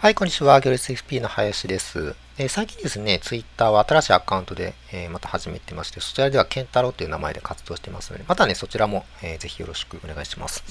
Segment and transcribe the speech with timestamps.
[0.00, 0.58] はい、こんにちは。
[0.62, 2.14] 行列 FP の林です。
[2.38, 10.64] えー、最近ですね、ツイッターは新しいアカウントで、えー、また始めてまして、そちらではケンタロウという名前で活動してますので、またね、そちらも、えー、ぜひよろしくお願いします。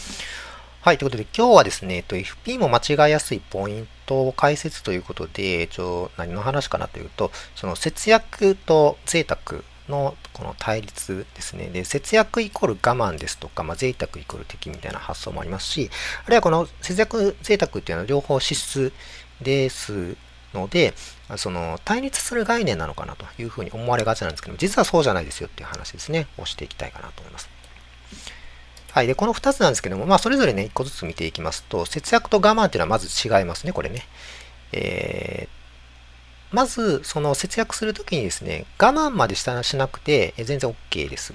[0.82, 11.68] はい、ということで今日はですね、えっと、FP も間違いやすいポイントを解説ということで、一応何の話かなというと、その節約と贅沢のこの対立ですね。
[11.68, 15.90] で、節約イコール我慢ですとか、まあ、贅沢イコール敵みたいな発想もありますし、
[16.26, 18.94] あるいはこの節約贅沢っていうのは両方支出
[19.42, 20.16] です
[20.54, 20.94] ので、
[21.38, 27.50] その対立する概念なのかなというふうに思われがちなんですけども、実はそうじゃないですよっていう話ですね、をしていきたいかなと思います。
[28.92, 29.08] はい。
[29.08, 34.08] で、この2つなんですけども、まあ、それぞれね、1個ずつ見ていきますと、節約と我慢っていうのはまず違いますね、これね。
[34.72, 35.59] えー、
[36.52, 41.34] まず、その節約するときにですね、我慢までしたしなくて、全然 OK です。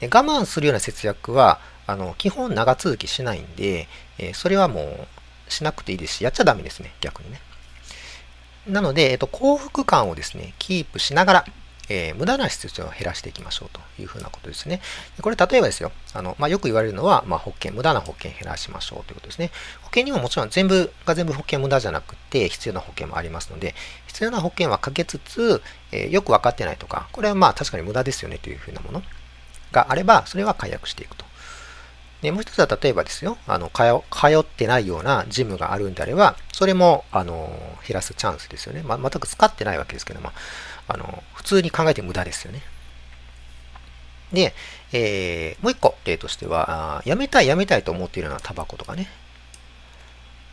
[0.00, 4.82] で我慢するような節約は、あの、基本長続きしないんで、えそれはも
[5.48, 7.40] う、しなくていいですし、やっちゃダメですね、逆にね。
[8.66, 11.44] なので、えっと、幸福感をですね、キープしながら、
[11.88, 14.80] えー、無駄な支出を減らしていきましょうというふうなことですね。
[15.20, 19.50] これ、例えばですよ、あの、まあ、よく言われるのは、まあ、保険、無駄な保険減らしましょうということですね。
[19.82, 23.74] 保険にはもちろん全部が全部保険無駄じゃなくて、必要な保険もありますので、
[24.06, 29.02] 必要な保険はかけつつ、えー、よく分かってないとか、これはまあ確かに無駄ですよねというふうなもの
[29.72, 31.26] があれば、それは解約していくと。
[32.22, 33.82] で、もう一つは例えばですよ、あの、通
[34.38, 38.82] ってないようなジムがあるんであれば、それも、あの、減らすチャンスですよね。
[38.82, 40.32] ま、全く使ってないわけですけども、
[40.88, 42.62] あの、普通に考えて無駄ですよね。
[44.32, 44.54] で、
[44.92, 49.08] えー、もう一個例としては、やめたいやめたいと思っているようなタバコとかね。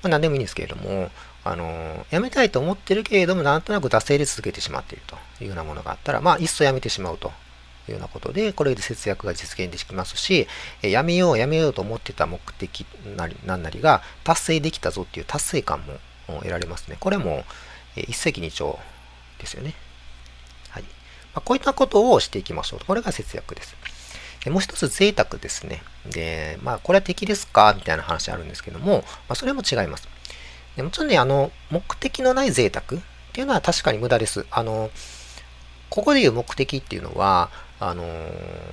[0.01, 1.09] まあ、何でもいいんですけれども、
[1.43, 7.31] あの、やめたいと思ってるけれども、なんとなく惰性で続けてしまっているというようなものがあったら、まあ、いっそやめてしまうと
[7.87, 10.47] いうようなことで、これで節約が実現できますし、
[10.81, 12.85] えやめようやめようと思ってた目的
[13.17, 15.99] なり、なんなりが達成できたぞっていう達成感も
[16.39, 16.97] 得られますね。
[16.99, 17.43] これも
[17.95, 18.77] え一石二鳥
[19.39, 19.73] ですよね。
[21.33, 22.79] まあ、こういったことをしていきましょう。
[22.85, 23.75] これが節約です。
[24.43, 25.81] でもう一つ贅沢ですね。
[26.05, 27.73] で、まあ、これは敵ですか？
[27.75, 30.07] みたいな話あるんですけども、まあ、それも違います。
[30.75, 34.45] でもちろんね、あの、目的のない贅沢っていうのは確かに無駄です。
[34.51, 34.91] あの、
[35.89, 38.03] ここで言う目的っていうのは、あの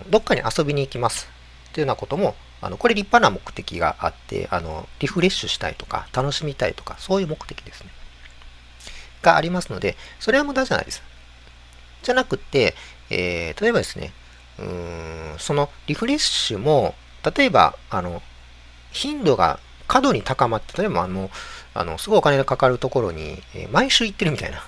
[0.09, 1.29] どっかに遊びに行きます
[1.71, 7.91] っていうようなことも、あのこれ立派な目的があって、あのリフレッシュしたいとか、楽しみたいとか、そういう目的ですね。
[9.23, 11.03] がありますので、それは無駄じゃないです。
[12.03, 12.75] じゃなくて、
[13.11, 14.13] えー、例えばですね、
[14.59, 16.95] うーんそのリフレッシュも、
[17.37, 18.23] 例えば、あの、
[18.93, 21.31] 頻度が過度に高まって、例えばあの、
[21.75, 24.63] あのすごいお金がかかるところに、えー、毎週行ってるみたいな、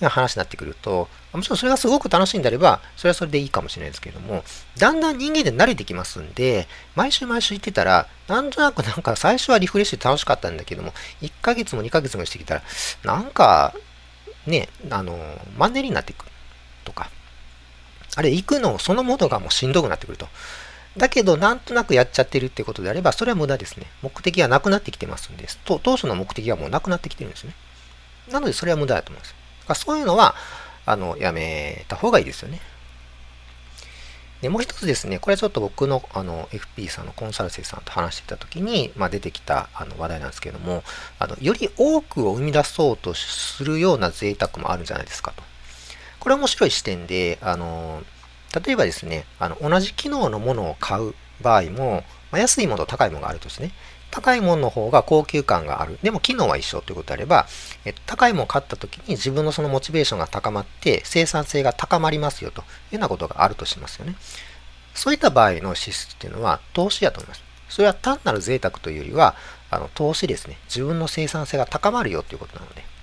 [0.00, 4.44] な話になってくると、もちろんそれがすごく楽しいんであれば、それはそれでいいかもしれないですけれども、
[4.78, 10.92] だんだん人間で慣れてきますんで、毎週毎週行ってたら、なんとなくなんか最初はリフレッシュ楽しかったんだけども、
[11.22, 12.62] 1ヶ月も2ヶ月もしてきたら、
[13.02, 13.74] なんか、
[14.46, 15.18] ね、あの、
[15.56, 16.26] マンネリになっていく。
[16.84, 17.10] とか、
[18.16, 20.28] あれ、行くのそのものがもうしんどくなってくると。
[20.96, 23.86] だけど、なんとなくやっちゃってるってことであれば、それは無駄ですね。
[24.02, 25.58] 目的がなくなってきてますんです。
[25.64, 27.54] 当初の目的がもうなくなってきてるんですね。
[28.30, 29.34] なので、それは無駄だと思います。
[29.62, 30.36] だからそういうのは、
[30.86, 32.60] あの、やめた方がいいですよね。
[34.44, 40.84] で、もう一つですね、これはちょっと僕のあの FP さんのコンサル生さんと話してたときに、まあ、出てきたあの話題なんですけども、
[41.18, 45.42] あの、より多くを生み出そうとするような贅沢もあるんじゃないですかと。
[46.24, 48.02] これ面白い視点で、あの、
[48.64, 52.02] 例えばですね、あの、同じ機能のものを買う場合も、
[52.32, 53.72] まあ、安いものと高いものがあるとですね、
[54.10, 55.98] 高いものの方が高級感がある。
[56.02, 57.46] でも機能は一緒ということであれば、
[57.84, 64.14] え高いものを買った時に自分のそのモチベーションが高まって生産性が高まりますよというようなことがあるとしますよね。
[64.94, 67.42] そういった場合の支出っていうのは投資やと思います。
[67.68, 69.34] それは単なる贅沢というよりは、
[69.68, 70.56] あの投資ですね。
[70.68, 72.93] 自分の生産性が高まるよということなので。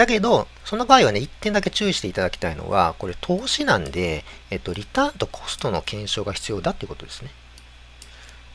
[0.00, 7.28] だけど、その場合はね、一点だけ注意していただきたいのは、これ投資なんで、えっと、リターンとコストの検証が必要だっていうことですね。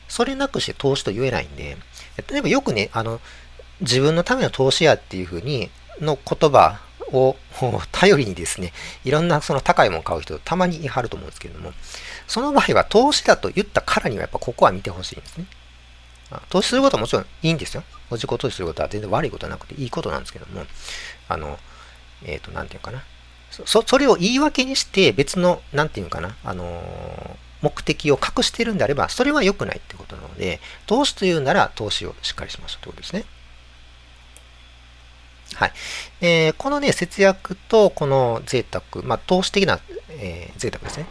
[0.08, 1.76] それなくして投資と言えないんで、
[2.28, 3.20] 例えばよくね、あの、
[3.80, 6.80] 自分のための投資やっていうふうに、の言葉
[7.12, 7.36] を
[7.92, 8.72] 頼りにですね、
[9.04, 11.72] いろんなその高いものを買う人たまに言い張ると思うんですけれども、
[12.26, 15.46] その場合は投資だと言ったからにはやっぱここは見てほしいんですね。
[16.48, 17.82] 投資することはもちろんいいんですよ。
[18.10, 20.64] 自己投資することは全然悪いことはなくていいことなんですけども、
[21.28, 21.58] あの、
[22.24, 23.02] えっ、ー、と、なんていうかな。
[23.50, 33.24] そ、それを言い訳にして別の、なんていうかな、あの目的を隠しているんであれば、それは良くないってことなので、投資というなら投資をしっかりしましょうということですね。
[35.54, 35.72] はい。
[36.20, 39.80] えー、このね、節約とこの贅沢、まあ、投資的な、
[40.10, 41.06] えー、贅沢ですね。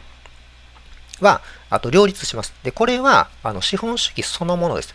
[1.22, 2.54] は、あと両立します。
[2.64, 4.94] で、これは、あの、資本主義そのものです。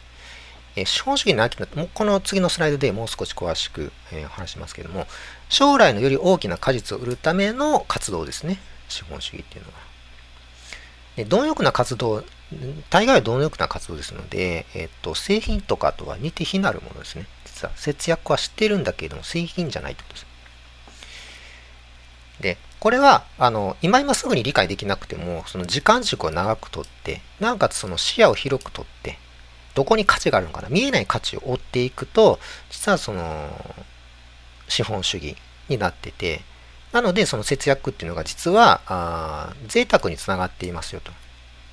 [0.76, 5.06] え資本主義の秋の、もうこの次のスライドでもう少し詳しく、え、話しますけれども、
[5.48, 8.58] 将来のより大きな果実を売るための活動ですね。
[8.88, 9.78] 資本主義っていうのは。
[11.16, 12.24] で貪欲な活動、
[12.88, 17.26] 大概は貪欲な活動ですので、えっと、製品とかとは似て非なるものですね。
[17.44, 20.26] 実は節約は知ってるんだけれども、製品じゃないってことです。
[22.40, 29.18] で、これは、あの、今今すぐに理解できなくても、その時間軸を長くとって、なおかつその視野を広くとって、
[29.74, 32.38] どこに価値があるのかな見えない価値を追っていくと、
[32.70, 33.50] 実はその、
[34.68, 35.36] 資本主義
[35.68, 36.42] になってて、
[36.92, 41.12] なので、その節約っていうのが実は、あ贅沢につながっていますよと。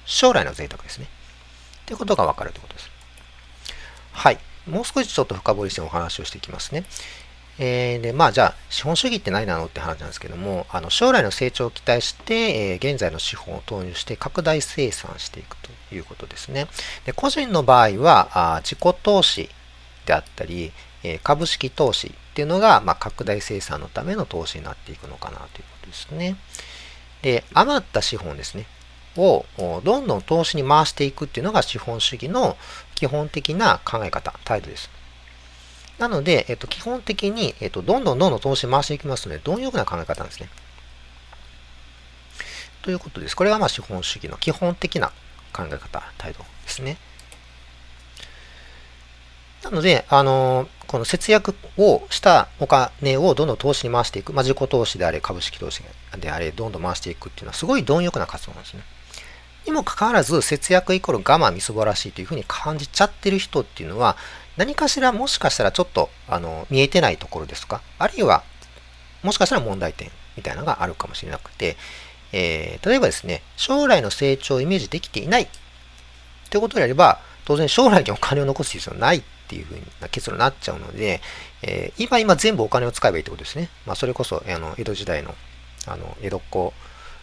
[0.06, 1.08] 将来の贅沢ですね。
[1.82, 2.92] っていうことがわかるということです。
[4.12, 4.40] はい。
[4.68, 6.84] もう少しちょっと深掘りしてお話をしていきますね。
[7.60, 16.68] えー、で、まあじゃあ、資本主義って何なのって話なんですけども、あの将来の成長を期待して、えー、現在の資本を投入して拡大生産していくということですね。
[17.06, 19.50] で個人の場合はあ、自己投資
[20.06, 20.72] であったり、
[21.04, 26.36] えー、株式投資っていうのが、まあ、拡大生産のための投資になっていくのかなということですね。
[27.24, 28.68] で、余った資本ですね。
[29.18, 29.46] を
[29.84, 32.56] どんどん投資に回していくっていうのが資本主義の
[32.94, 34.90] 基本的な考え方、態度です。
[35.98, 40.50] なので、えっと、基本的に、えっと、どんどんどんどん投資回していきますので、貪欲な考え方なんですね。
[42.84, 43.36] ということです。
[43.36, 45.12] これがまあ資本主義の基本的な
[45.54, 46.98] 考え方、態度ですね。
[49.64, 55.84] なので、あのこの節約をしたお金をどんどん投資に回していく、まあ、自己投資であれ、株式投資
[56.20, 58.84] であれ、どんどん回していくっていうのはすごい貪欲な活動なんですね。
[59.66, 64.16] にもかかわらず、節約イコール我慢みそぼらしいというふうに感じちゃってる人っていうのは、
[64.58, 68.44] 何かしらもしかしたらちょっとあの見えてないところですか、あるいは
[69.24, 71.78] もしかしたら問題点みたいなのがあるかもしれなくて、
[72.34, 75.48] えー、例えばですね、将来の成長をイメージできていない
[76.50, 81.22] ということであれば、当然将来にお金を残す必要はないっていうふうな結論になっちゃうので、
[81.62, 83.70] えー、今今全部お金を使えばいいってことですね。
[83.86, 85.36] まあ、それこそあの江戸時代の
[85.88, 86.74] あの江戸っ子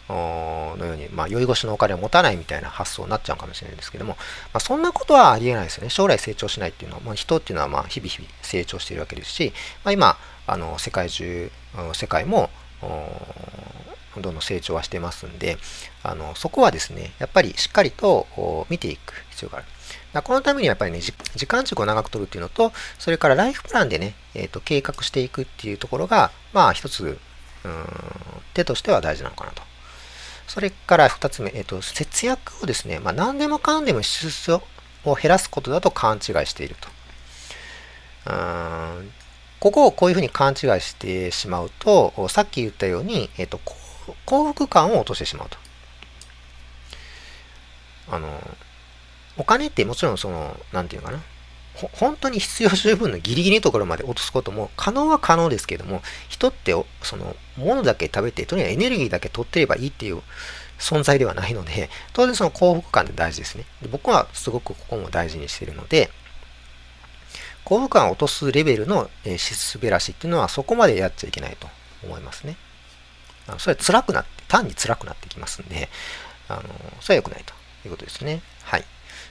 [0.09, 4.17] のように、まあ、酔い越しのお金を持たないみたいな発想になっちゃうかもしれないですけども、
[4.53, 5.91] まあ、そんなことはありえないですよね。
[5.91, 9.53] 将来成長しないっていうのは、まあ、人っていうのはまあ日々日々成長しているわけですし、
[9.85, 11.51] まあ、今、あの世界中、
[11.95, 12.51] 世界も
[14.15, 15.57] どんどん成長はしてますんで、
[16.03, 19.67] あのそこはですね、やっぱりしっかりと見ていく必要がある。
[20.23, 27.19] このためにはやっぱりね、時間軸を長く取るっていうのと、それからライフプランでね、えーと、計画していくっていうところが、まあ一つ、
[27.65, 27.85] うん
[28.55, 29.63] 手としては大事なのかなと。
[30.47, 34.61] それから2つ目、えっ、と、節約をですね、まあ、何でもかんでも支出
[35.05, 36.89] を減らすことだと勘違いしていると。
[39.61, 43.61] ここをこういうふうに勘違いしてしまうと、さっき言ったように、えっ、と、
[44.27, 45.57] 幸福感を落としてしまうと。
[48.11, 48.29] あの、
[49.37, 51.21] お金ってもちろんその、なんていうかな。
[51.93, 56.73] 本当に必要十分のギリギリのところまで落とすことも可能は可能ですけども、人って
[57.03, 60.23] その物だけ食べて、とにかくエネルギーだけ取ってればいいっていう
[60.79, 63.65] 存在ではないので、当然その幸福感って大事ですね。
[63.83, 66.11] で僕はすごくここも大事にしているので、
[67.65, 71.69] 幸福感を落とすレベルのえしすべらしっていうのはそこまでやっちゃいけないと
[72.05, 72.57] 思いますね。
[73.59, 75.89] それは辛くなって、単に辛くなってきますんで、
[76.49, 76.63] あの
[77.01, 77.53] それは良くないと
[77.85, 78.43] いうことですね。
[78.63, 78.85] はい。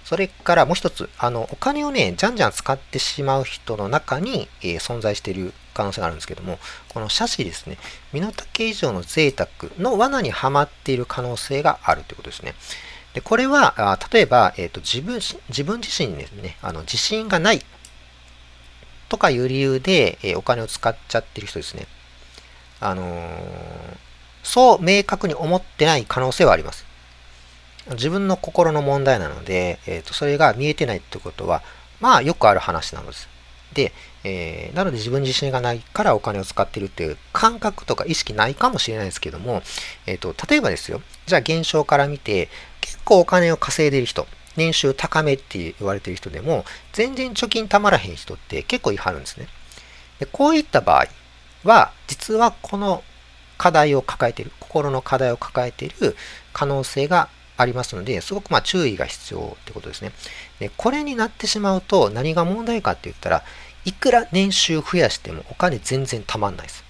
[0.03, 7.77] それからもう一つ、あの、お金をね、じゃんじゃん使ってしまう人の中に、えー、存在している可能性があるんですけども、この写真ですね、
[8.11, 12.53] 身の丈以上の贅沢の罠にはまっている可能性があるということですね。
[13.13, 17.61] で、これは、あ例えば、えっ、ー、と、自分、自分自身にですね、あの、自信がない
[19.07, 21.87] とかいう理由で、えー、お金を使っちゃってる人ですね。
[22.79, 23.05] あの、
[24.43, 26.85] そう明確に思ってない可能性はあります。
[27.91, 31.61] 自分の心の問題なので、えーと、それが見えてないってことは、
[31.99, 33.29] まあよくある話なのです。
[33.73, 33.91] で、
[34.23, 39.63] えー、なので自分自身がないからお金を使ってるっていう感覚とか意識ないかもしれないですけども、
[40.05, 42.49] えっ、ー、と、例えばですよ、じゃあ現象から見て、
[42.79, 49.47] 結構お金を稼いでる人、年収高めって言われてる人でも、全然貯金たまらへん人って結構いはるんですね。
[50.19, 51.07] でこういった場合
[51.63, 53.03] は、実はこの
[53.57, 56.15] 課題を抱えている、心の課題を抱えている
[56.53, 60.11] 可能性がありますので、すごくま注意が必要ってことですね。
[60.59, 63.43] で、これになってしまうと何が問題かって言ったら、
[63.85, 66.83] いくら年収増やしてもお金全然たまんないです。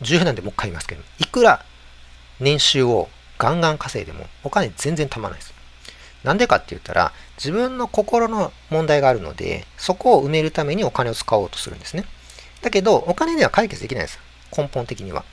[0.00, 1.64] 重要なんでもう一回言いますけど、いくら
[2.40, 3.08] 年収を
[3.38, 5.54] ガンガン稼いでもお金全然たまらないです。
[6.24, 12.04] なんでかって言ったら、自分の心の問題があるので、そこを埋めるためにお金を使おうとするんですね。
[12.62, 14.20] だけど、お金では解決できないです。
[14.56, 15.24] 根本的には。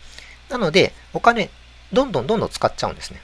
[0.49, 1.51] なので、お金
[1.91, 3.21] どんどんどんどん使っちゃうんですね。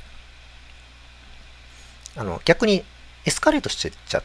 [2.16, 2.84] あの、逆に
[3.26, 4.24] エスカレートしてっちゃう。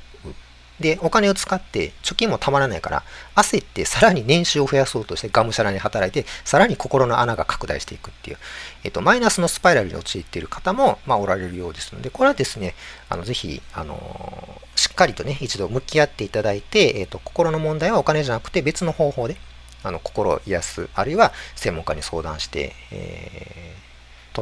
[0.80, 3.02] で、お金を使って貯金もたまらないから、
[3.37, 8.38] 焦ってさらに年収を増やそうとしてがむしゃらに働いて、さらに心の穴が拡大していくっていう、
[8.82, 12.75] えっと、マイナスのスパイラルに陥っている方も、まあ、おられるようですので、これはですね、
[13.11, 19.37] あの、ぜひ、あのしっかりとね、一度向き合っていただいて、えっと、心の問題はお金じゃなくて別の方法で、
[19.82, 23.76] あの、心を癒す、あるいは専門家に相談して、え、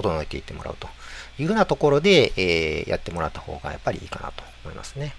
[0.03, 0.89] 整えていってもらうと
[1.39, 5.15] いうふうなところで、えー、やってもらった方がやっぱりいいかなと思いますね。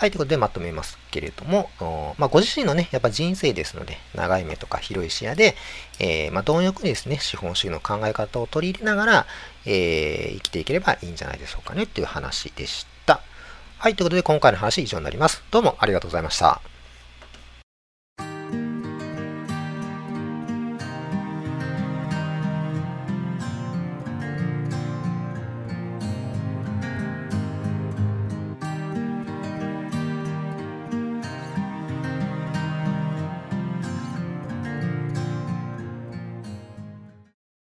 [0.00, 1.68] はい、ということでまとめますけれども、
[2.16, 5.54] まあ、ご自身のね、やっぱ人生ですので、長い目とか広い視野で、
[5.98, 9.26] えー、まあ、貪欲にですね、資本主義の考え方を取り入れながら、
[9.66, 13.20] えー、生きていければいいんじゃないでしょうかね、っていう話でした。
[13.76, 15.42] はい、ということで今回の話以上になります。
[15.50, 16.69] どうもありがとうございました。